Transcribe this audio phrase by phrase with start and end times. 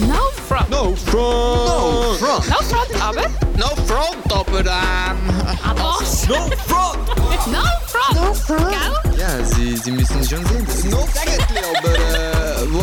[0.00, 0.70] No front.
[0.70, 1.66] No front!
[1.66, 2.48] No front!
[2.48, 3.28] No front, aber.
[3.56, 5.18] No front, aber ähm...
[5.62, 6.28] Aber was?
[6.28, 6.98] No front!
[7.46, 8.14] No front.
[8.14, 8.70] No front.
[8.70, 9.18] Gell?
[9.18, 12.66] Ja, Sie, Sie müssen schon sehen, das No Sägetli, aber äh...
[12.66, 12.80] No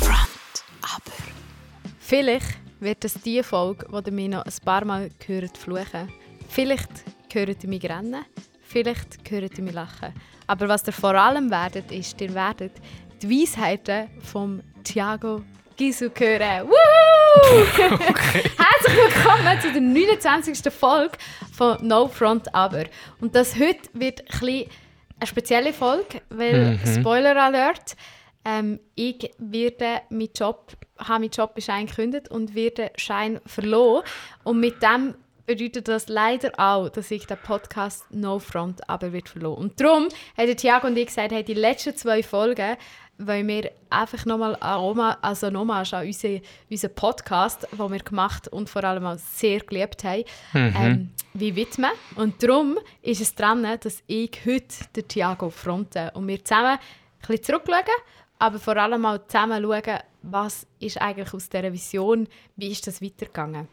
[0.00, 1.12] front, aber.
[2.00, 6.10] Vielleicht wird das die Folge, die ihr mich noch ein paar Mal gehört fluchen.
[6.48, 6.90] Vielleicht
[7.28, 8.24] gehört ihr mich rennen,
[8.62, 10.14] vielleicht gehört ihr mich lachen.
[10.46, 12.72] Aber was ihr vor allem werdet, ist, ihr werdet
[13.20, 15.42] die Weisheiten vom Thiago
[15.76, 16.68] Gisu hören.
[16.68, 17.66] Woohoo!
[17.76, 20.72] Herzlich willkommen zu der 29.
[20.72, 21.16] Folge
[21.52, 22.84] von No Front Aber.
[23.20, 24.66] Und das heute wird ein
[25.18, 27.96] eine spezielle Folge, weil Spoiler Alert.
[28.44, 34.02] Ähm, ich werde meinen Job, habe meinen Job bei Schein gekündigt und werde Schein verloren.
[34.42, 35.14] Und mit dem
[35.46, 39.58] bedeutet das leider auch, dass ich den Podcast No Front aber wird verloren.
[39.58, 42.76] Und darum haben Thiago und ich gesagt, hey, die letzten zwei Folgen
[43.26, 44.56] wollen wir einfach nochmal
[45.20, 46.40] also nochmal an unseren,
[46.70, 51.90] unseren Podcast, den wir gemacht und vor allem auch sehr geliebt haben, ähm, wie widmen.
[52.16, 56.78] Und darum ist es dran, dass ich heute den Thiago fronte und wir zusammen ein
[57.20, 57.84] bisschen zurückschauen,
[58.38, 63.02] aber vor allem auch zusammen schauen, was ist eigentlich aus dieser Vision, wie ist das
[63.02, 63.68] weitergegangen.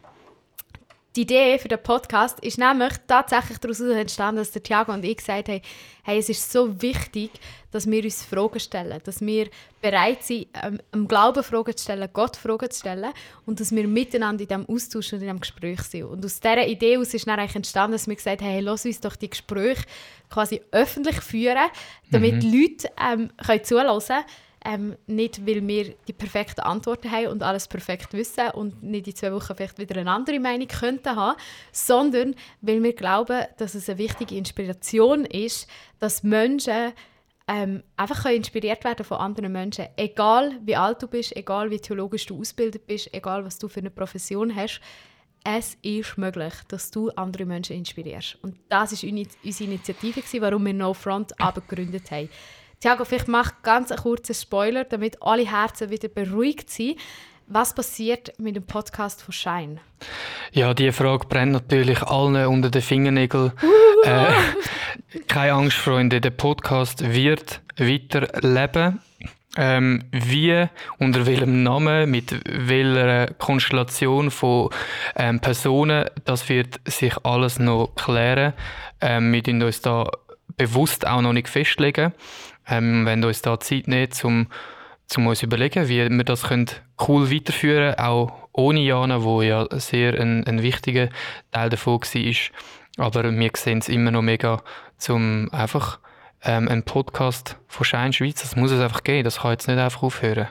[1.19, 5.17] Die Idee für den Podcast ist nämlich tatsächlich daraus entstanden, dass der Thiago und ich
[5.17, 5.59] gesagt haben,
[6.03, 7.31] hey, es ist so wichtig,
[7.71, 9.49] dass wir uns Fragen stellen, dass wir
[9.81, 13.11] bereit sind, ähm, Glauben Fragen zu stellen, Gott Fragen zu stellen
[13.45, 16.05] und dass wir miteinander in diesem Austausch und in diesem Gespräch sind.
[16.05, 18.85] Und aus dieser Idee aus ist dann eigentlich entstanden, dass wir gesagt haben, hey, lass
[18.85, 19.83] uns doch die Gespräche
[20.29, 21.67] quasi öffentlich führen,
[22.11, 24.23] damit die Leute ähm, können zuhören können.
[24.65, 29.15] Ähm, nicht, weil wir die perfekten Antworten haben und alles perfekt wissen und nicht in
[29.15, 31.39] zwei Wochen vielleicht wieder eine andere Meinung könnten haben,
[31.71, 35.65] sondern weil wir glauben, dass es eine wichtige Inspiration ist,
[35.99, 36.91] dass Menschen
[37.47, 39.87] ähm, einfach können inspiriert werden von anderen Menschen.
[39.95, 43.79] Egal wie alt du bist, egal wie theologisch du ausgebildet bist, egal was du für
[43.79, 44.81] eine Profession hast,
[45.45, 48.37] es ist möglich, dass du andere Menschen inspirierst.
[48.41, 52.29] Und das ist uni- unsere Initiative, warum wir No Front aber gegründet haben.
[52.81, 56.97] Thiago, vielleicht mach ganz einen kurzen Spoiler, damit alle Herzen wieder beruhigt sind.
[57.47, 59.77] Was passiert mit dem Podcast von Shine?
[60.53, 63.51] Ja, die Frage brennt natürlich allen unter den Fingernägeln.
[64.05, 64.27] äh,
[65.27, 69.01] keine Angst, Freunde, der Podcast wird weiterleben.
[69.57, 70.67] Ähm, wie,
[70.99, 74.69] unter welchem Namen, mit welcher Konstellation von
[75.17, 78.53] ähm, Personen, das wird sich alles noch klären.
[79.01, 80.09] Ähm, wir uns da
[80.55, 82.13] bewusst auch noch nicht festlegen.
[82.69, 84.47] Ähm, wenn uns da Zeit nehmen, um
[85.07, 86.69] zum uns überlegen, wie wir das können
[87.07, 91.09] cool weiterführen können, auch ohne Jana, wo ja sehr ein, ein wichtiger
[91.51, 93.05] Teil davon war.
[93.05, 94.61] Aber wir sehen es immer noch mega,
[94.97, 95.99] zum einfach
[96.43, 99.79] ähm, einen Podcast von Schein Schweiz, das muss es einfach geben, das kann jetzt nicht
[99.79, 100.47] einfach aufhören.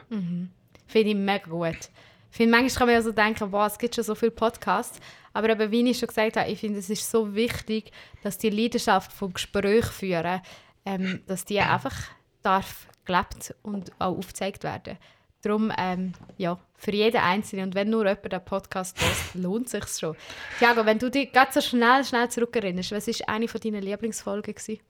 [0.86, 1.90] Finde ich mega gut.
[2.30, 5.00] Finde, manchmal kann man ja so denken, boah, es gibt schon so viele Podcasts.
[5.32, 7.92] Aber eben, wie ich schon gesagt habe, ich finde, es ist so wichtig,
[8.22, 10.40] dass die Leidenschaft vom Gespräch führen,
[10.88, 11.94] ähm, dass die einfach
[12.42, 14.96] darf gelebt und auch aufgezeigt werden.
[15.42, 17.66] Darum, ähm, ja, für jeden Einzelnen.
[17.66, 20.16] Und wenn nur jemand den Podcast hört, lohnt es sich schon.
[20.58, 24.54] Thiago, wenn du dich ganz so schnell, schnell zurückerinnerst, was war eine von deinen Lieblingsfolgen?
[24.54, 24.80] Gewesen?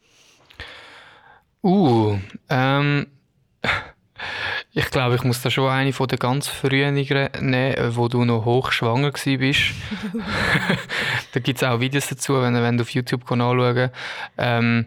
[1.63, 3.09] Uh, ähm,
[4.73, 8.45] ich glaube, ich muss da schon eine von den ganz frühen nehmen, wo du noch
[8.45, 9.61] hochschwanger bist.
[11.33, 13.91] da gibt es auch Videos dazu, wenn, wenn du auf YouTube anschauen
[14.39, 14.87] ähm,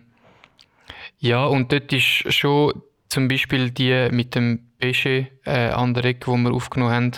[1.21, 6.51] Ja, und dort ist schon zum Beispiel die mit dem Pesche äh, Anderek, wo wir
[6.51, 7.11] aufgenommen haben,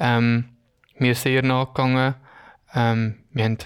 [0.00, 0.44] ähm,
[0.98, 2.16] mir sehr nachgegangen.
[2.74, 3.58] Ähm, wir haben,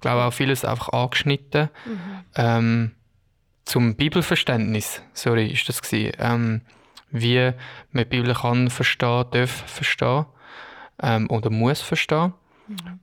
[0.00, 1.68] glaube auch vieles einfach angeschnitten.
[2.34, 2.92] Ähm,
[3.66, 6.60] zum Bibelverständnis, sorry, ist das gewesen, ähm,
[7.10, 7.52] wie
[7.92, 10.24] man die Bibel kann verstehen, darf verstehen
[11.02, 12.32] ähm, oder muss verstehen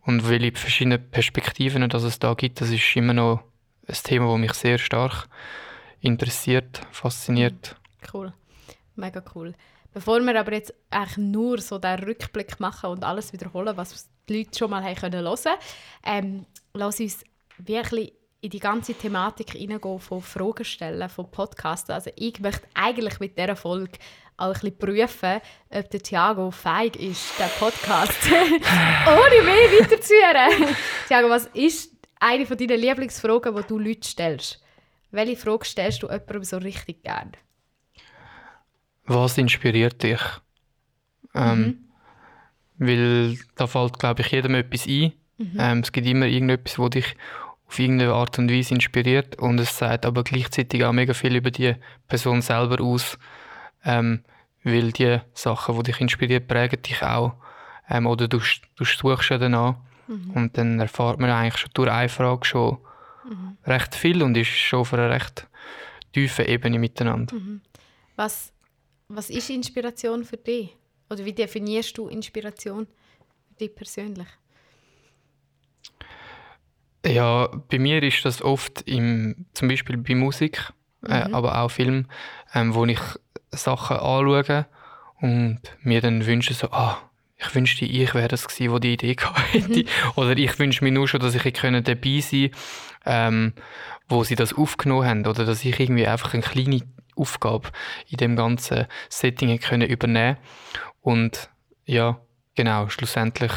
[0.02, 3.44] und welche verschiedenen Perspektiven dass es da gibt, das ist immer noch
[3.88, 5.28] ein Thema, das mich sehr stark
[6.02, 7.76] interessiert, fasziniert.
[8.14, 8.34] Cool.
[8.96, 9.54] Mega cool.
[9.94, 14.38] Bevor wir aber jetzt eigentlich nur so den Rückblick machen und alles wiederholen, was die
[14.40, 15.58] Leute schon mal haben können hören,
[16.06, 17.24] ähm, lass uns
[17.58, 21.90] wirklich in die ganze Thematik hineingehen von Fragen stellen, von Podcasts.
[21.90, 23.98] Also ich möchte eigentlich mit dieser Folge
[24.38, 30.76] auch ein bisschen prüfen, ob der Thiago feig ist, den Podcast ohne mehr weiterzuführen.
[31.08, 34.62] Thiago, was ist eine von deinen Lieblingsfragen, die du Leuten stellst?
[35.12, 37.32] Welche Frage stellst du jemandem so richtig gern?
[39.06, 40.20] Was inspiriert dich?
[41.34, 41.86] Ähm,
[42.78, 45.14] Weil da fällt, glaube ich, jedem etwas ein.
[45.58, 47.16] Ähm, es gibt immer irgendetwas, das dich
[47.68, 51.52] auf irgendeine Art und Weise inspiriert und es sagt aber gleichzeitig auch mega viel über
[51.52, 51.76] die
[52.08, 53.18] Person selber aus,
[53.84, 54.24] ähm,
[54.64, 57.34] weil die Sachen, die dich inspirieren, prägen dich auch.
[57.90, 58.40] Ähm, oder du,
[58.76, 59.76] du suchst ja danach
[60.36, 62.78] und dann erfahrt man eigentlich schon durch eine Frage schon
[63.66, 65.48] recht viel und ist schon auf einer recht
[66.14, 67.36] tiefen Ebene miteinander.
[68.16, 68.54] Was,
[69.08, 70.76] was ist Inspiration für dich?
[71.10, 72.88] Oder wie definierst du Inspiration
[73.48, 74.28] für dich persönlich?
[77.06, 82.08] Ja, bei mir ist das oft im, zum Beispiel bei Musik, äh, aber auch Film,
[82.54, 83.00] ähm, wo ich
[83.52, 84.66] Sachen anschaue
[85.22, 87.07] und mir dann wünsche so, ah,
[87.38, 89.86] ich wünschte, ich wäre das gewesen, wo die Idee gehabt hätte.
[90.16, 92.52] Oder ich wünsche mir nur schon, dass ich dabei sein
[93.08, 93.54] ähm,
[94.10, 95.26] wo sie das aufgenommen haben.
[95.26, 96.82] Oder dass ich irgendwie einfach eine kleine
[97.16, 97.70] Aufgabe
[98.10, 100.38] in dem ganzen Setting können übernehmen
[101.02, 101.50] Und
[101.86, 102.20] ja,
[102.56, 103.52] genau, schlussendlich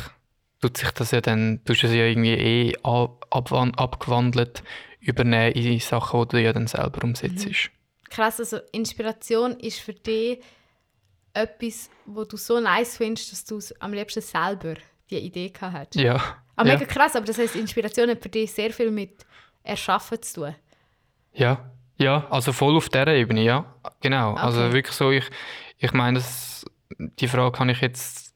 [0.61, 4.62] tut sich das ja dann, tust du es ja irgendwie eh ab, abgewandelt
[5.00, 7.49] übernehmen in die Sachen, die du ja dann selber umsetzt.
[8.11, 10.41] Krass, also Inspiration ist für dich
[11.32, 14.75] etwas, wo du so nice findest, dass du es am liebsten selber
[15.11, 15.94] die Idee gehabt hast.
[15.97, 16.37] Ja.
[16.56, 16.75] Aber ja.
[16.79, 19.25] mega krass, aber das heißt, Inspiration hat für dich sehr viel mit
[19.62, 20.55] Erschaffen zu tun.
[21.32, 23.75] Ja, ja, also voll auf dieser Ebene, ja.
[24.00, 24.35] Genau.
[24.35, 24.73] Also Okay.
[24.73, 25.25] wirklich so, ich,
[25.79, 26.65] ich meine, das,
[26.99, 28.35] die Frage habe ich jetzt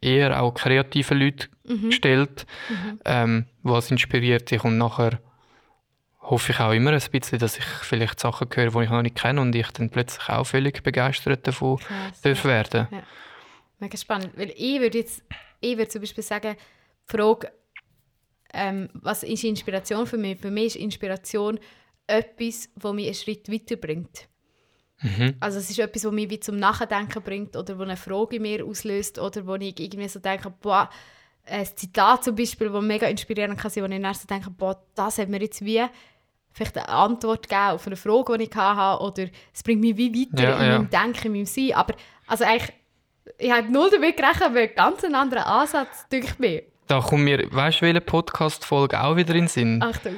[0.00, 1.90] eher auch kreativen Leuten Mhm.
[1.90, 2.46] gestellt.
[3.04, 4.64] Ähm, was inspiriert dich?
[4.64, 5.20] Und nachher
[6.22, 9.16] hoffe ich auch immer ein bisschen, dass ich vielleicht Sachen höre, die ich noch nicht
[9.16, 12.88] kenne und ich dann plötzlich auch völlig begeistert davon Krass, werden.
[13.78, 14.30] Mega spannend.
[14.36, 15.22] Weil ich würde jetzt,
[15.60, 16.56] ich würde zum Beispiel sagen,
[17.08, 17.52] die Frage,
[18.54, 20.38] ähm, was ist Inspiration für mich?
[20.38, 21.58] Für mich ist Inspiration
[22.06, 24.28] etwas, das mich einen Schritt weiterbringt.
[25.00, 25.34] Mhm.
[25.40, 28.42] Also es ist etwas, das mich wie zum Nachdenken bringt oder wo eine Frage in
[28.42, 30.88] mir auslöst oder wo ich irgendwie so denke, boah,
[31.44, 34.80] ein Zitat zum Beispiel, das mega inspirierend kann sein, wo ich dann so denke, boah,
[34.94, 35.82] das hat mir jetzt wie
[36.52, 40.12] vielleicht eine Antwort gegeben auf eine Frage, die ich hatte oder es bringt mich wie
[40.12, 40.78] weiter Ja, in ja.
[40.78, 41.72] meinem Denken, in meinem Sein.
[41.74, 41.94] Aber
[42.26, 42.72] also eigentlich,
[43.38, 46.62] ich habe null damit gerechnet, einen ganz anderen Ansatz, denke ich mir.
[46.86, 49.82] Da kommt mir, weißt du, welche Podcast-Folge auch wieder in den Sinn?
[49.82, 50.16] Achtung.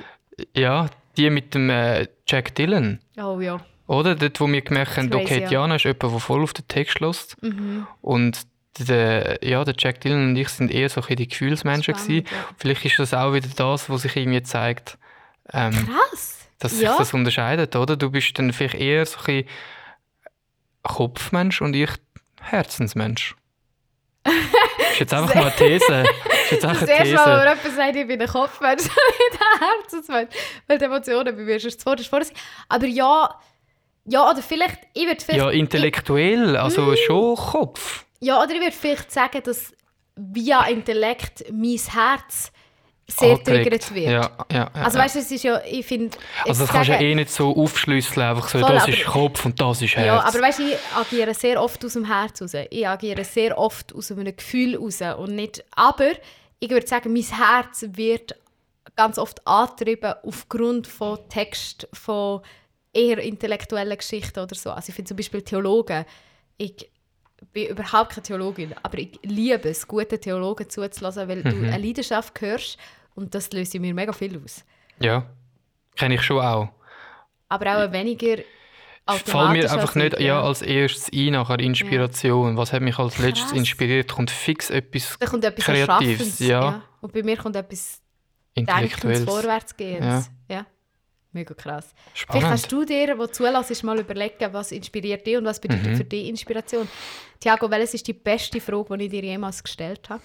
[0.54, 3.00] Ja, die mit dem äh, Jack Dylan.
[3.16, 3.60] Oh ja.
[3.86, 4.14] Oder?
[4.14, 5.48] Dort, wo wir gemerkt haben, okay, ja.
[5.48, 7.36] Diana ist jemand, der voll auf den Text lässt.
[8.00, 8.46] Und
[8.80, 11.94] der, ja, der Jack Dylan und ich sind eher so ein die Gefühlsmenschen.
[11.94, 12.36] Spannend, ja.
[12.56, 14.98] Vielleicht ist das auch wieder das, was sich irgendwie zeigt,
[15.52, 16.38] ähm, Krass.
[16.58, 16.96] dass sich ja.
[16.96, 17.96] das unterscheidet, oder?
[17.96, 19.44] Du bist dann vielleicht eher so ein
[20.82, 21.90] Kopfmensch und ich
[22.40, 23.34] Herzensmensch.
[24.22, 24.34] Das
[24.92, 25.84] ist jetzt einfach mal eine These.
[25.88, 26.04] Das
[26.44, 27.36] ist jetzt einfach Das eine erste Mal, These.
[27.36, 30.34] wenn jemand sagt, ich bin ein Kopfmensch, nicht ein Herzensmensch.
[30.66, 32.38] Weil die Emotionen bei mir zuvor das vorher sind.
[32.68, 33.38] Aber ja,
[34.06, 35.40] ja, oder vielleicht, ich würde vielleicht...
[35.40, 36.96] Ja, intellektuell, also Mm.
[37.06, 38.04] schon Kopf.
[38.20, 39.72] Ja, oder ich würde vielleicht sagen, dass
[40.16, 42.52] via Intellekt mein Herz
[43.06, 44.10] sehr triggert wird.
[44.10, 46.16] Ja, ja, ja, Also weißt du, es ist ja, ich finde...
[46.46, 49.44] Also das kannst du ja eh nicht so aufschlüsseln, einfach so, Voll, das ist Kopf
[49.44, 50.06] und das ist Herz.
[50.06, 52.52] Ja, aber weißt du, ich agiere sehr oft aus dem Herz raus.
[52.70, 55.64] Ich agiere sehr oft aus einem Gefühl raus und nicht...
[55.72, 56.10] Aber
[56.60, 58.36] ich würde sagen, mein Herz wird
[58.96, 62.40] ganz oft angetrieben aufgrund von Text, von
[62.92, 64.70] eher intellektuellen Geschichten oder so.
[64.70, 66.04] Also ich finde zum Beispiel Theologen,
[66.56, 66.88] ich
[67.52, 72.40] bin überhaupt keine Theologin, aber ich liebe es, gute Theologen zuzulassen, weil du eine Leidenschaft
[72.40, 72.78] hörst
[73.14, 74.64] und das löst mir mega viel aus.
[75.00, 75.26] Ja,
[75.96, 76.68] kenne ich schon auch.
[77.48, 78.42] Aber auch ein weniger
[79.06, 82.56] Fall mir einfach nicht ich, ja, als erstes ein, nachher Inspiration.
[82.56, 83.58] Was hat mich als letztes Krass.
[83.58, 84.10] inspiriert?
[84.10, 86.38] Kommt fix etwas Da kommt etwas Kreatives, Erschaffendes.
[86.38, 86.82] ja.
[87.00, 88.00] Und bei mir kommt etwas
[88.56, 89.24] Denkens, Intellektuelles.
[89.24, 90.30] Vorwärtsgehendes.
[90.48, 90.66] Ja.
[91.34, 91.92] Mega krass.
[92.12, 92.44] Vielleicht Spannend.
[92.48, 95.96] kannst du dir, wo du zulässt, mal überlegen, was inspiriert dich und was bedeutet Mhm.
[95.96, 96.88] für dich Inspiration.
[97.40, 100.22] Thiago, welches ist die beste Frage, die ich dir jemals gestellt habe?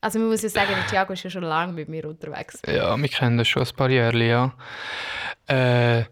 [0.00, 2.60] Also man muss ja sagen, der Thiago ist ja schon lange mit mir unterwegs.
[2.66, 4.52] Ja, wir kennen das schon ein paar Jahre, ja.
[5.46, 6.04] Äh,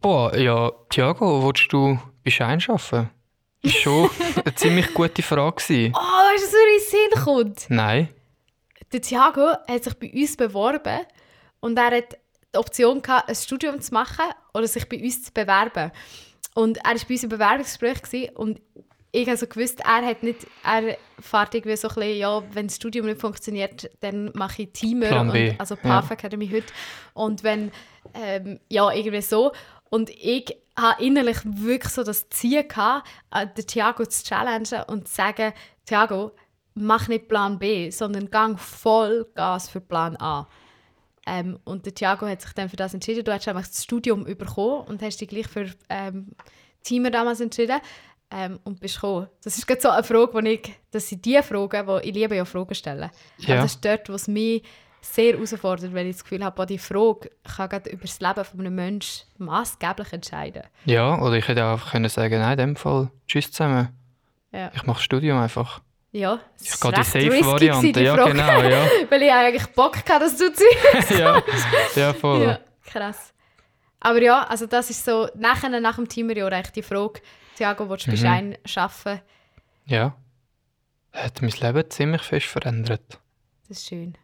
[0.00, 3.10] boah, ja, Thiago, willst du bei Schein arbeiten?
[3.62, 4.08] Ist schon
[4.44, 5.92] eine ziemlich gute Frage gewesen.
[5.94, 7.66] Oh, weißt du, was mir in den Sinn kommt?
[7.70, 8.08] Nein.
[8.92, 11.00] Der Thiago hat sich bei uns beworben
[11.60, 12.16] und er hat
[12.54, 14.24] die Option gehabt, ein Studium zu machen
[14.54, 15.90] oder sich bei uns zu bewerben.
[16.54, 18.60] Und er war bei uns im Bewerbungsgespräch gewesen und
[19.10, 22.66] ich habe so gewusst, er hat nicht, er fährt irgendwie so ein bisschen, ja, wenn
[22.66, 25.80] das Studium nicht funktioniert, dann mache ich Teamer, und, also ja.
[25.80, 26.72] PAF Academy heute.
[27.14, 27.72] Und wenn,
[28.14, 29.52] ähm, ja, irgendwie so.
[29.88, 35.08] Und ich habe innerlich wirklich so das Ziel gehabt, äh, den Thiago zu challengen und
[35.08, 35.54] zu sagen,
[35.86, 36.32] Thiago,
[36.74, 40.46] mach nicht Plan B, sondern gang voll Gas für Plan A.
[41.28, 43.24] Ähm, und der Thiago hat sich dann für das entschieden.
[43.24, 46.32] Du hast einfach das Studium bekommen und hast dich gleich für ähm,
[46.82, 47.80] Teamer damals entschieden
[48.30, 49.28] ähm, und bist gekommen.
[49.44, 52.34] Das ist gerade so eine Frage, wo ich, das sind die Fragen, wo ich liebe
[52.34, 53.10] ja Fragen stellen.
[53.38, 53.56] Ja.
[53.56, 54.62] Also das ist dort, wo es mich
[55.00, 58.60] sehr herausfordernd, weil ich das Gefühl habe, die Frage kann gerade über das Leben von
[58.60, 60.62] einem Menschen maßgeblich entscheiden.
[60.86, 63.88] Ja, oder ich hätte auch einfach können sagen, nein, in dem Fall, tschüss zusammen.
[64.52, 65.82] Ja, Ich mache das Studium einfach.
[66.12, 68.00] Ja es ist gehe die Safe-Variante.
[68.00, 68.86] Ja, genau, ja.
[69.10, 71.18] weil ich eigentlich Bock hatte, das zu ziehen.
[71.18, 71.42] ja.
[71.94, 72.42] ja, voll.
[72.42, 73.32] Ja, krass.
[74.00, 77.20] Aber ja, also das ist so, nachher, nach dem Teamerjahr eigentlich die Frage,
[77.56, 78.14] Thiago, willst du Mhm.
[78.14, 79.20] Beschein arbeiten?
[79.86, 80.16] Ja.
[81.12, 83.18] Hat mein Leben ziemlich fest verändert.
[83.68, 84.16] Das ist schön.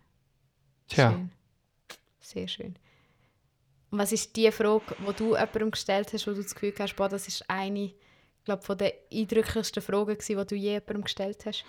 [0.88, 1.10] Tja.
[1.10, 1.30] Schön.
[2.20, 2.78] Sehr schön.
[3.90, 6.94] Und was ist die Frage, die du jemandem gestellt hast, wo du das Gefühl hast,
[6.96, 7.92] boah, das ist eine,
[8.44, 11.64] glaube, von den eindrücklichsten Fragen gewesen, die du je jemandem gestellt hast?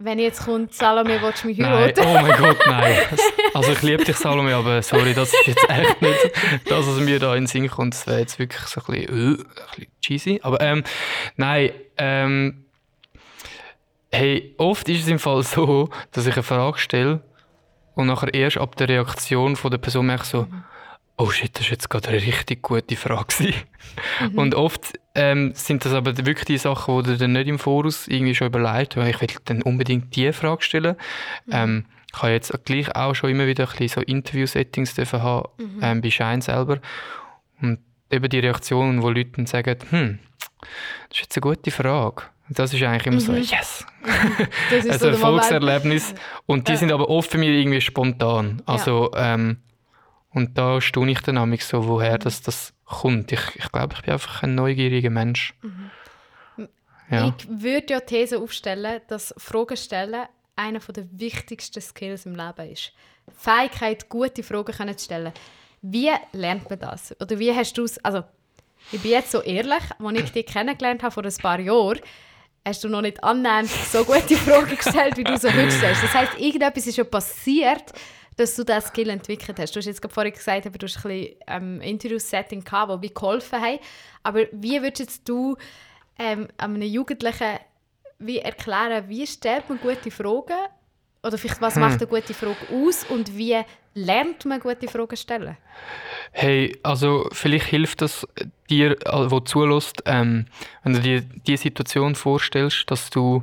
[0.00, 2.04] Wenn jetzt kommt, Salome, willst du mich Nein, heiraten?
[2.06, 2.96] oh mein Gott, nein.
[3.54, 6.32] Also ich liebe dich, Salome, aber sorry, das ist jetzt echt nicht
[6.66, 7.94] das, was mir da in den Sinn kommt.
[7.94, 10.40] Das wäre jetzt wirklich so ein bisschen, äh, ein bisschen cheesy.
[10.42, 10.84] Aber ähm,
[11.36, 12.64] nein, ähm,
[14.12, 17.20] hey, oft ist es im Fall so, dass ich eine Frage stelle
[17.94, 20.46] und nachher erst ab der Reaktion von der Person merke ich so,
[21.18, 23.54] oh shit, das ist jetzt gerade eine richtig gute Frage gewesen.
[24.36, 28.06] Und oft ähm, sind das aber wirklich die Sachen, die du dann nicht im Voraus
[28.08, 30.96] irgendwie schon überlegt hast, ich will dann unbedingt diese Frage stellen.
[31.50, 31.84] Ähm,
[32.14, 35.48] ich habe jetzt gleich auch schon immer wieder ein bisschen so Interview-Settings dürfen haben,
[35.82, 36.78] ähm, bei Shine selber.
[37.60, 37.78] Und
[38.10, 40.18] eben die Reaktionen, wo Leute sagen, hm,
[41.10, 42.22] das ist jetzt eine gute Frage.
[42.50, 43.84] Das ist eigentlich immer so, yes,
[44.70, 45.22] Das ist ein so Moment.
[45.22, 46.14] Erfolgserlebnis.
[46.46, 46.78] Und die Ja.
[46.78, 48.62] sind aber oft für mich irgendwie spontan.
[48.64, 49.58] Also, ähm,
[50.38, 53.32] und da staune ich dann nämlich so, woher das, das kommt.
[53.32, 55.52] Ich, ich glaube, ich bin einfach ein neugieriger Mensch.
[57.10, 57.34] Ja.
[57.36, 62.70] Ich würde ja die These aufstellen, dass Fragen stellen einer der wichtigsten Skills im Leben
[62.70, 62.92] ist.
[63.36, 65.32] Fähigkeit, gute Fragen können zu stellen.
[65.82, 67.14] Wie lernt man das?
[67.20, 68.22] Oder wie hast du es, also
[68.92, 72.00] ich bin jetzt so ehrlich, als ich dich kennengelernt habe vor ein paar Jahren,
[72.64, 76.02] hast du noch nicht annähernd so gute Fragen gestellt, wie du so heute stellst.
[76.02, 77.92] Das heisst, irgendetwas ist ja passiert,
[78.38, 79.74] dass du diesen Skill entwickelt hast.
[79.74, 83.02] Du hast jetzt gerade vorhin gesagt, aber du hast ein bisschen ähm, Interview-Setting gehabt, das
[83.02, 83.80] wie geholfen hat.
[84.22, 85.56] Aber wie würdest du
[86.18, 87.58] ähm, einem Jugendlichen
[88.20, 90.56] wie erklären, wie stellt man gute Fragen?
[91.22, 91.82] Oder vielleicht, was Hm.
[91.82, 93.60] macht eine gute Frage aus und wie
[93.94, 95.56] lernt man gute Fragen stellen?
[96.30, 98.26] Hey, also vielleicht hilft das
[98.70, 100.46] dir, äh, wo zulässt, ähm,
[100.84, 103.42] wenn du dir die Situation vorstellst, dass du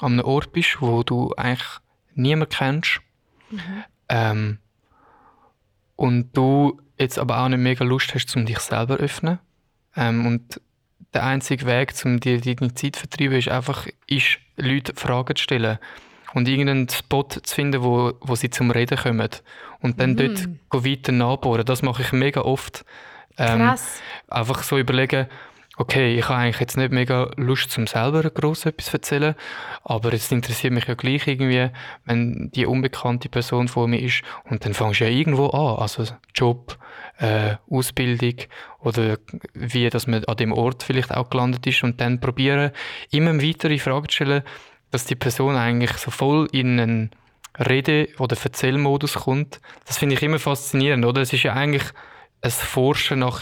[0.00, 1.66] an einem Ort bist, wo du eigentlich
[2.14, 3.00] niemanden kennst
[4.14, 4.58] ähm,
[5.96, 9.38] und du jetzt aber auch nicht mega Lust hast, um dich selber zu öffnen
[9.96, 10.60] ähm, und
[11.12, 15.42] der einzige Weg, um dir deine Zeit zu vertreiben, ist einfach, ist, Leute Fragen zu
[15.42, 15.78] stellen
[16.34, 19.28] und irgendeinen Spot zu finden, wo, wo sie zum Reden kommen
[19.80, 21.64] und dann dort go weiter nachbohren.
[21.64, 22.84] Das mache ich mega oft.
[23.36, 24.00] Ähm, Krass.
[24.28, 25.26] einfach so überlegen,
[25.76, 29.34] okay, ich habe eigentlich jetzt nicht mega Lust, zum selber gross etwas zu erzählen,
[29.82, 31.70] aber es interessiert mich ja gleich irgendwie,
[32.04, 36.04] wenn die unbekannte Person vor mir ist und dann fangst du ja irgendwo an, also
[36.34, 36.78] Job,
[37.18, 38.34] äh, Ausbildung
[38.80, 39.18] oder
[39.54, 42.70] wie, dass man an dem Ort vielleicht auch gelandet ist und dann probieren,
[43.10, 44.42] immer weitere Fragen zu stellen,
[44.90, 47.10] dass die Person eigentlich so voll in einen
[47.58, 49.60] Rede- oder Erzählmodus kommt.
[49.86, 51.20] Das finde ich immer faszinierend, oder?
[51.20, 51.84] Es ist ja eigentlich
[52.42, 53.40] ein Forschen nach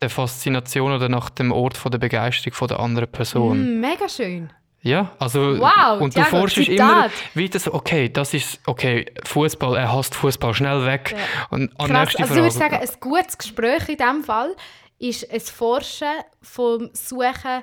[0.00, 3.76] der Faszination oder nach dem Ort von der Begeisterung von der anderen Person.
[3.76, 4.50] Mm, mega schön.
[4.82, 7.10] Ja, also Wow, und du Thiago, forschst Zitat.
[7.34, 11.12] immer weiter so, okay, das ist okay, Fußball, er hasst Fußball, schnell weg.
[11.16, 11.46] Ja.
[11.50, 12.00] Und an Krass.
[12.00, 12.74] nächste Also ich würde Frage.
[12.76, 14.54] sagen, ein gutes Gespräch in diesem Fall
[14.98, 17.62] ist ein Forschen vom Suchen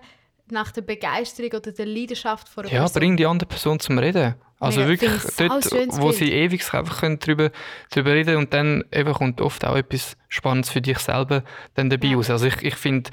[0.49, 2.99] nach der Begeisterung oder der Leidenschaft von einer ja, Person.
[2.99, 4.35] bring die andere Person zum Reden.
[4.63, 6.15] Also Mega, wirklich dort, wo Bild.
[6.15, 7.51] sie ewig einfach können drüber,
[7.91, 11.43] drüber reden und dann eben kommt oft auch etwas Spannendes für dich selber
[11.75, 12.15] dann dabei Ja.
[12.17, 12.29] raus.
[12.29, 13.09] Also ich, ich finde,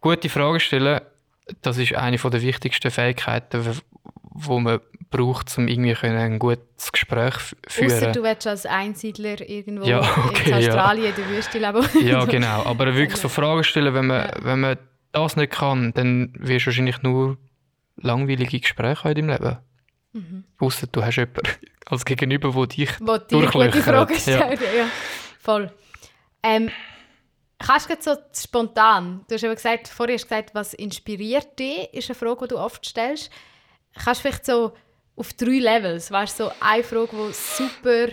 [0.00, 1.00] gute Fragen stellen,
[1.62, 3.80] das ist eine der wichtigsten Fähigkeiten,
[4.34, 8.12] wo man braucht, um irgendwie können ein gutes Gespräch f- Ausser führen.
[8.12, 10.68] du willst als Einsiedler irgendwo Ja, okay, in ja.
[10.68, 12.06] Australien in der Wüste leben.
[12.06, 12.64] Ja, genau.
[12.66, 14.76] Aber wirklich so Fragen stellen, wenn man, wenn man
[15.12, 17.38] das nicht kann, dann wirst du wahrscheinlich nur
[17.96, 19.58] langweilige Gespräche in deinem Leben.
[20.18, 20.44] Mhm.
[20.58, 21.42] Ausser du hast jemanden
[21.86, 24.20] als Gegenüber, der dich Wo gute Durchlöchert, Fragen ja.
[24.20, 24.60] stellt.
[24.60, 24.88] Ja.
[25.40, 25.72] Voll.
[26.42, 26.70] Ähm,
[27.58, 31.58] kannst du jetzt so spontan, du hast eben gesagt, vorher hast du gesagt, was inspiriert
[31.58, 33.30] dich, ist eine Frage, die du oft stellst.
[33.94, 34.72] Kannst du vielleicht so
[35.16, 38.08] auf drei Levels, weißt du, so eine Frage, die super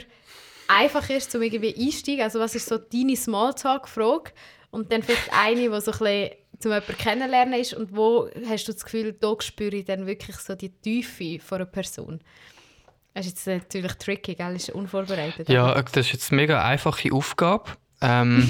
[0.67, 4.31] einfach ist, um irgendwie einsteigen, also was ist so deine Smalltalk-Frage
[4.71, 8.67] und dann vielleicht eine, die so ein bisschen zum jemanden kennenlernen ist und wo hast
[8.67, 12.21] du das Gefühl, da spüre ich dann wirklich so die Tiefe von einer Person.
[13.13, 14.55] Das ist jetzt natürlich tricky, gell?
[14.55, 15.47] ist unvorbereitet.
[15.49, 17.71] Ja, aber- äh, das ist jetzt eine mega einfache Aufgabe.
[18.01, 18.49] Ähm,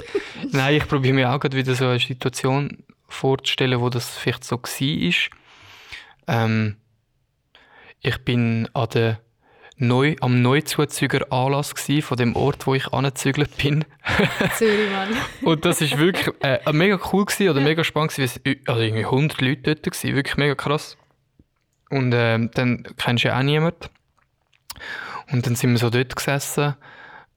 [0.50, 4.56] nein, ich probiere mir auch gerade wieder so eine Situation vorzustellen, wo das vielleicht so
[4.60, 5.14] war.
[6.26, 6.76] Ähm,
[8.00, 9.20] ich bin an der
[9.80, 13.84] neu, am Neuzuzüger Anlass gsi von dem Ort, wo ich angezügelt bin.
[14.56, 15.08] Zürich, Mann.
[15.42, 18.80] Und das ist wirklich äh, mega cool gewesen, oder mega spannend gewesen, weil es also
[18.82, 20.96] irgendwie 100 Leute dort gewesen, wirklich mega krass.
[21.90, 23.88] Und ähm, dann kennst du ja auch niemanden.
[25.32, 26.76] Und dann sind wir so dort gesessen.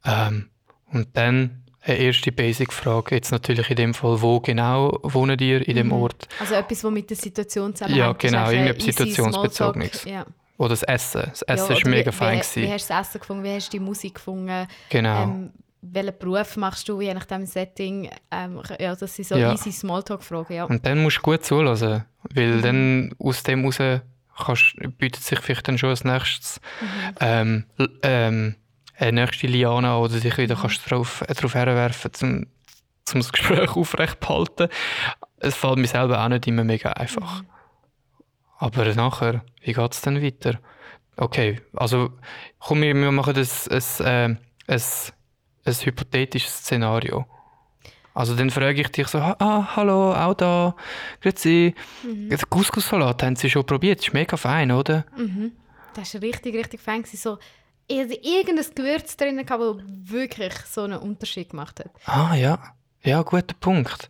[0.05, 0.50] Ähm,
[0.91, 5.75] und dann eine erste Basic-Frage, jetzt natürlich in dem Fall, wo genau wohnen ihr in
[5.75, 6.27] dem Ort?
[6.39, 8.23] Also etwas, was mit der Situation zusammenhängt.
[8.23, 10.05] Ja, genau, irgendetwas Situationsbezogenes.
[10.05, 10.25] Ja.
[10.57, 11.24] Oder das Essen.
[11.29, 12.41] Das Ja, Essen oder war mega wie, fein.
[12.53, 13.43] Wie, wie hast du das Essen gefunden?
[13.43, 14.67] Wie hast du die Musik gefunden?
[14.89, 15.24] genau.
[15.24, 15.51] Ähm,
[15.86, 18.10] welchen Beruf machst du, je nach dem Setting?
[18.31, 19.51] Ähm, ja, das sind so Ja.
[19.51, 20.63] easy Smalltalk-Fragen, ja.
[20.65, 23.79] Und dann musst du gut zulassen, weil dann aus dem raus
[24.45, 26.62] kannst, bietet sich vielleicht dann schon als nächstes
[27.19, 28.55] ähm, l- ähm,
[28.95, 32.29] eine nächste Liana oder dich wieder kannst drauf, äh, drauf herwerfen, um,
[33.13, 34.69] um das Gespräch aufrecht zu halten.
[35.39, 37.43] Es fällt mir selber auch nicht immer mega einfach.
[38.63, 40.58] Aber nachher, wie geht es dann weiter?
[41.17, 42.12] Okay, also
[42.60, 43.67] komm, wir, wir machen das,
[44.00, 44.82] ein, ein,
[45.65, 47.25] ein hypothetisches Szenario.
[48.13, 50.77] Also dann frage ich dich so, «Ah, hallo, auch da,
[51.20, 51.75] grüezi.
[52.03, 54.00] Den Couscous-Salat haben Sie schon probiert?
[54.00, 55.03] Das ist mega fein, oder?
[55.93, 57.03] Das war richtig, richtig fein.
[57.03, 57.39] So,
[57.88, 61.91] ich hatte irgendein Gewürz drin, das wirklich so einen Unterschied gemacht hat.
[62.05, 62.60] Ah, ja.
[63.03, 64.10] Ja, guter Punkt.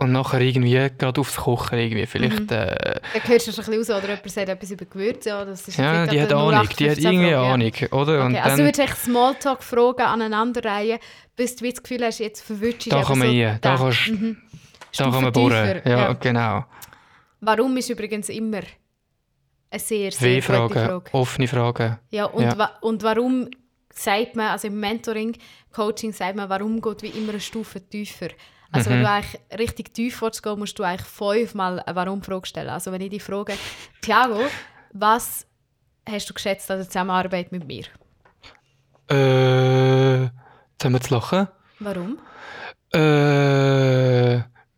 [0.00, 2.06] Und nachher irgendwie gerade aufs Kochen irgendwie.
[2.06, 5.28] Vielleicht, äh, Da hörst du schon ein bisschen raus, oder jemand sagt etwas über Gewürze.
[5.30, 7.52] Ja, das ist ja, die hat Ahnung, die hat 0815 irgendwie Frage, ja.
[7.52, 8.24] Ahnung, oder?
[8.24, 10.98] Und Okay, also du dann, würdest echt Smalltalk-Fragen aneinanderreihen,
[11.34, 14.12] bis du das Gefühl hast, jetzt verwirrst du da kann man rein, da kannst, da
[14.12, 14.36] Mhm.
[14.92, 15.80] Stufe kann man bohren.
[15.84, 16.12] Ja, ja.
[16.12, 16.64] genau.
[17.40, 18.60] Warum ist übrigens immer
[19.70, 21.04] eine sehr, sehr gute W-Fragen, Frage.
[21.12, 21.98] offene Fragen.
[22.10, 22.56] Ja, und, Ja.
[22.56, 23.48] Wa und warum
[23.92, 25.36] sagt man, also im Mentoring,
[25.72, 28.28] Coaching sagt man, warum geht wie immer eine Stufe tiefer?
[28.70, 28.94] Also Mhm.
[28.94, 32.68] wenn du eigentlich richtig tief willst gehen, musst du eigentlich fünfmal eine Warum-Frage stellen.
[32.68, 33.54] Also wenn ich dich frage,
[34.02, 34.40] Thiago,
[34.92, 35.46] was
[36.08, 37.84] hast du geschätzt an der Zusammenarbeit mit mir?
[39.10, 40.28] Äh,
[40.90, 41.48] wir zu lachen.
[41.80, 42.18] Warum?
[42.92, 42.98] Äh,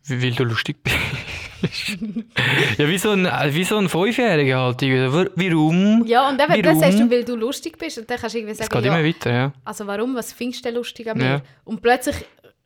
[0.09, 0.97] weil du lustig bist.
[2.79, 4.83] ja, wie so ein, wie so ein Fünfjähriger halt.
[4.83, 6.05] Warum?
[6.07, 7.99] Ja, und eben, das sagst du, weil du lustig bist.
[7.99, 9.53] Und dann kannst du irgendwie Es sagen, geht ja, immer weiter, ja.
[9.65, 11.25] also warum, was findest du denn lustig an mir?
[11.25, 11.43] Ja.
[11.65, 12.17] Und plötzlich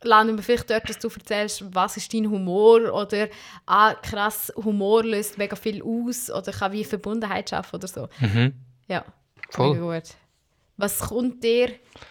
[0.05, 3.29] landen wir vielleicht dort, dass du erzählst, was ist dein Humor oder
[3.67, 8.09] ah, krass, Humor löst mega viel aus oder kann wie Verbundenheit schaffen oder so.
[8.21, 8.55] Mhm.
[8.89, 9.05] Ja,
[9.51, 9.79] Voll.
[9.79, 10.15] gut.
[10.77, 11.71] Was kommt dir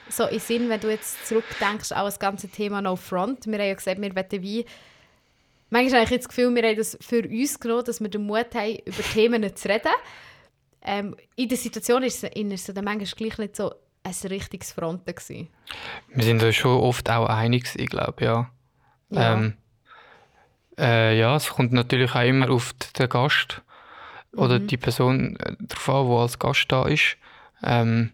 [0.10, 3.46] so in Sinn, wenn du jetzt zurückdenkst, auch das ganze Thema No Front?
[3.46, 4.66] Wir haben ja gesagt, wir wollen wie...
[5.70, 8.26] Manchmal habe ich jetzt das Gefühl, wir haben das für uns genommen, dass wir den
[8.26, 9.92] Mut haben, über Themen zu reden.
[10.84, 13.74] Ähm, in der Situation ist es in es dann manchmal gleich nicht so
[14.04, 15.50] ein richtiges Fronten gewesen.
[16.10, 18.50] Wir sind uns schon oft auch einig, ich glaube, ja.
[19.10, 19.34] Ja.
[19.34, 19.54] Ähm,
[20.78, 23.62] äh, ja, es kommt natürlich auch immer auf den Gast
[24.36, 24.68] oder Mhm.
[24.68, 27.18] die Person äh, drauf an, die als Gast da ist.
[27.64, 28.12] Ähm,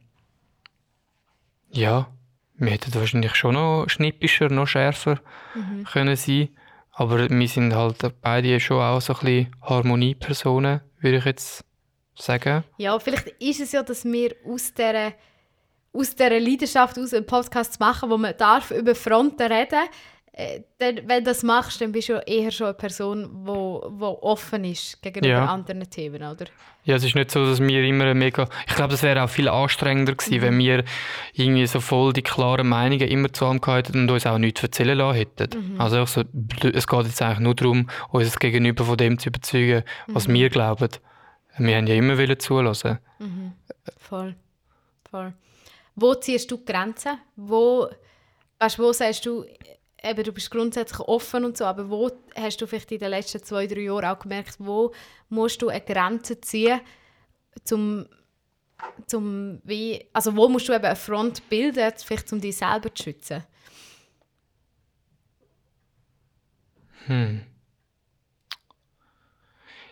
[1.72, 2.08] ja,
[2.56, 5.20] wir hätten wahrscheinlich schon noch schnippischer, noch schärfer
[5.56, 5.86] Mhm.
[5.86, 6.50] können sein.
[6.92, 11.64] Aber wir sind halt beide schon auch so ein bisschen Harmoniepersonen, würde ich jetzt
[12.16, 12.66] sagen.
[12.78, 15.14] Ja, vielleicht ist es ja, dass wir aus dieser,
[15.94, 19.80] aus dieser Leidenschaft aus einen Podcast zu machen, wo man darf über Fronten reden
[20.40, 23.86] äh, dann, wenn du das machst, dann bist du eher schon eine Person, die wo,
[23.90, 25.46] wo offen ist gegenüber Ja.
[25.48, 26.46] anderen Themen, oder?
[26.86, 28.48] Ja, es ist nicht so, dass wir immer mega.
[28.68, 30.86] Ich glaube, das wäre auch viel anstrengender gewesen, wenn wir
[31.34, 34.98] irgendwie so voll die klaren Meinungen immer zu gehabt hätten und uns auch nichts erzählen
[34.98, 35.80] lassen hätten.
[35.80, 36.22] Also auch so,
[36.74, 40.90] es geht jetzt eigentlich nur darum, uns Gegenüber von dem zu überzeugen, was wir glauben.
[41.58, 43.00] Wir haben ja immer wollen zulassen.
[43.98, 44.36] Voll.
[45.12, 45.34] Voll.
[46.02, 47.20] Wo ziehst du die Grenzen?
[47.36, 47.90] Wo,
[48.60, 49.46] weißt, wo sagst du,
[50.04, 53.44] eben, du bist grundsätzlich offen und so, aber wo hast du vielleicht in den letzten
[53.44, 54.94] zwei, drei Jahren auch gemerkt, wo
[55.30, 56.82] musst du eine Grenze ziehen,
[57.64, 58.08] zum,
[59.08, 63.04] zum wie, also wo musst du eben eine Front bilden, vielleicht um dich selber zu
[63.04, 63.44] schützen?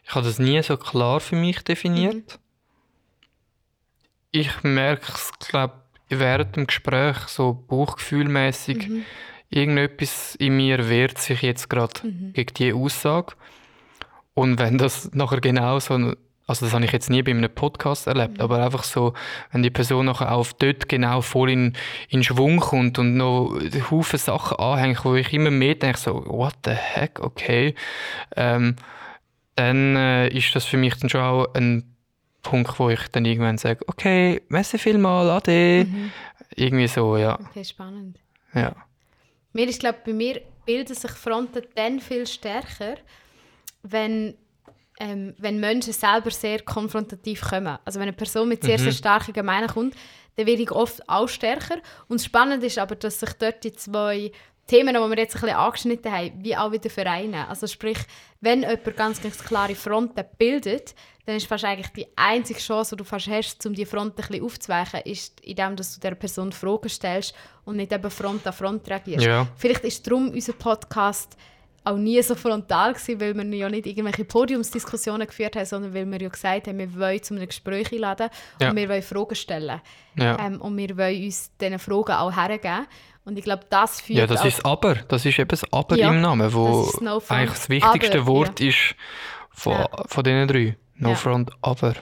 [0.04, 2.40] Ich habe das nie so klar für mich definiert.
[4.32, 8.90] Ich merke es, glaube während dem Gespräch so bauchgefühlmäßig.
[9.50, 12.02] Irgendetwas in mir wehrt sich jetzt gerade
[12.34, 13.34] gegen diese Aussage.
[14.34, 16.14] Und wenn das nachher genau so,
[16.48, 19.14] also das habe ich jetzt nie bei einem Podcast erlebt, aber einfach so,
[19.52, 21.74] wenn die Person nachher auf dort genau voll in,
[22.10, 23.58] in Schwung kommt und noch
[23.90, 27.74] Haufen Sachen anhängt, wo ich immer mehr denke, so, what the heck, okay.
[28.36, 28.76] Ähm,
[29.56, 31.97] dann äh, ist das für mich dann schon auch ein
[32.48, 35.86] Punkt, wo ich dann irgendwann sage, okay, merci vielmal, ade.
[36.56, 37.38] Irgendwie so, ja.
[37.40, 38.20] Okay, spannend.
[38.54, 38.74] ja.
[39.52, 42.96] Mir ist, glaube bei mir bilden sich Fronten dann viel stärker,
[43.84, 44.36] wenn
[45.00, 47.78] ähm, wenn Menschen selber sehr konfrontativ kommen.
[47.86, 49.96] Also wenn eine Person mit sehr, sehr starken Gemeinen kommt,
[50.36, 51.78] dann werde ich oft auch stärker.
[52.08, 54.32] Und spannend ist aber, dass sich dort die zwei
[54.68, 57.46] Themen, die wir jetzt ein bisschen angeschnitten haben, wie auch wieder vereinen.
[57.48, 58.00] Also sprich,
[58.42, 60.96] wenn jemand ganz, ganz klare Fronten bildet,
[61.28, 64.28] dann ist fast eigentlich die einzige Chance, die du fast hast, um die Fronten ein
[64.30, 67.36] bisschen aufzuweichen, ist, indem dass du der Person Fragen stellst
[67.66, 69.26] und nicht eben Front an Front reagierst.
[69.26, 69.46] Ja.
[69.58, 71.36] Vielleicht ist darum unser Podcast
[71.84, 76.06] auch nie so frontal gewesen, weil wir ja nicht irgendwelche Podiumsdiskussionen geführt haben, sondern weil
[76.10, 78.30] wir ja gesagt haben, wir wollen zu einem Gespräch einladen
[78.62, 78.70] Ja.
[78.70, 79.82] und wir wollen Fragen stellen.
[80.16, 80.40] Ja.
[80.40, 82.88] Ähm, und wir wollen uns diesen Fragen auch hergeben.
[83.26, 84.96] Und ich glaube, das führt Ja, das ist Aber.
[84.96, 88.28] Das ist eben das Aber Ja, im Namen, wo das Front, eigentlich das wichtigste Aber,
[88.28, 88.96] Wort ist
[89.52, 90.78] von, von diesen drei.
[90.98, 91.16] No Ja.
[91.16, 91.96] Front, Aber.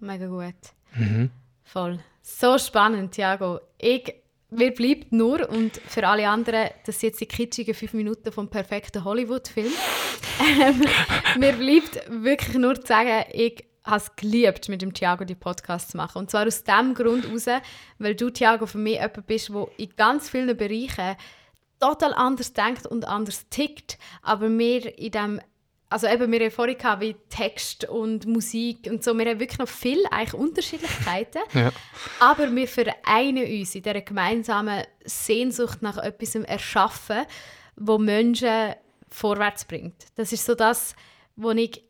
[0.00, 0.54] mega gut.
[0.94, 1.30] Mhm.
[1.64, 2.00] Voll.
[2.22, 3.60] So spannend, Thiago.
[3.78, 4.12] Ich,
[4.50, 8.48] mir bleibt nur, und für alle anderen, das sind jetzt die kitschigen fünf Minuten vom
[8.48, 9.72] perfekten Hollywood-Film.
[10.60, 10.84] ähm,
[11.38, 15.92] mir bleibt wirklich nur zu sagen, ich habe es geliebt, mit dem Thiago die Podcast
[15.92, 16.18] zu machen.
[16.18, 17.46] Und zwar aus dem Grund heraus,
[17.98, 21.16] weil du, Thiago, für mich jemand bist, der in ganz vielen Bereichen
[21.78, 25.40] total anders denkt und anders tickt, aber mir in dem
[25.90, 29.58] also eben, wir haben vorhin gehabt, wie Text und Musik und so, wir haben wirklich
[29.58, 31.72] noch viele eigentlich Unterschiedlichkeiten, Ja.
[32.20, 37.26] aber wir vereinen uns in dieser gemeinsamen Sehnsucht nach etwas erschaffen,
[37.76, 38.74] wo Menschen
[39.08, 40.06] vorwärts bringt.
[40.14, 40.94] Das ist so das,
[41.36, 41.82] was ich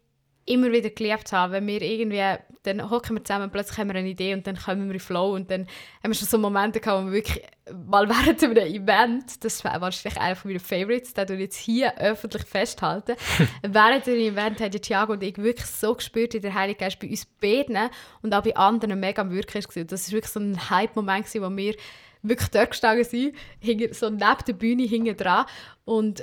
[0.50, 2.22] immer wieder geliebt habe, wenn wir irgendwie,
[2.64, 5.34] dann hocken wir zusammen, plötzlich haben wir eine Idee und dann kommen wir in Flow
[5.34, 5.66] und dann
[6.02, 7.42] haben wir schon so Momente gehabt, wo wir wirklich
[7.86, 11.96] mal während einem Event, das war wahrscheinlich einer von meinen Favorites, den ich jetzt hier
[11.98, 13.14] öffentlich festhalten,
[13.62, 17.08] während einem Event ja Thiago und ich wirklich so gespürt, wie der Heilige Geist bei
[17.08, 17.78] uns beiden
[18.22, 19.84] und auch bei anderen mega am Wirken war.
[19.84, 21.74] Das war wirklich so ein Hype-Moment, wo wir
[22.22, 25.46] wirklich dort gestanden sind, so neben der Bühne hinten dran
[25.84, 26.22] und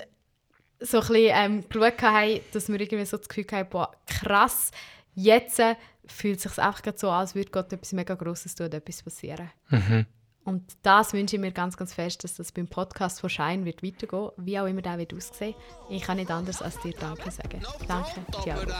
[0.79, 4.71] so ein bisschen ähm, geschaut haben, dass wir irgendwie so das Gefühl haben, boah, krass,
[5.15, 8.55] jetzt äh, fühlt es sich einfach gerade so an, als würde Gott etwas mega Grosses
[8.55, 9.49] tun und etwas passieren.
[9.69, 10.05] Mhm.
[10.47, 13.83] Und das wünsche ich mir ganz, ganz fest, dass das beim Podcast von Schein wird
[13.83, 15.53] weitergehen, wie auch immer der wird aussehen.
[15.89, 17.61] Ich kann nicht anders als dir Danke sagen.
[17.85, 18.71] Danke, Thiago.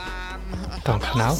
[0.82, 1.36] Danke auch.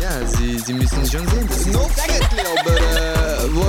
[0.00, 3.64] Ja, Sie, Sie müssen schon sehen, das ist No Säckli, aber äh, wo,